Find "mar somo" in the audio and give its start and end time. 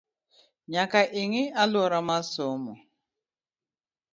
2.07-2.73